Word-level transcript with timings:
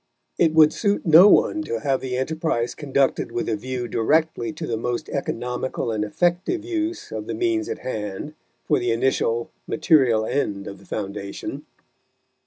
It 0.39 0.55
would 0.55 0.73
suit 0.73 1.05
no 1.05 1.27
one 1.27 1.61
to 1.61 1.81
have 1.81 2.01
the 2.01 2.17
enterprise 2.17 2.73
conducted 2.73 3.31
with 3.31 3.47
a 3.47 3.55
view 3.55 3.87
directly 3.87 4.51
to 4.53 4.65
the 4.65 4.75
most 4.75 5.09
economical 5.09 5.91
and 5.91 6.03
effective 6.03 6.65
use 6.65 7.11
of 7.11 7.27
the 7.27 7.35
means 7.35 7.69
at 7.69 7.77
hand 7.85 8.33
for 8.65 8.79
the 8.79 8.91
initial, 8.91 9.51
material 9.67 10.25
end 10.25 10.65
of 10.65 10.79
the 10.79 10.85
foundation. 10.85 11.67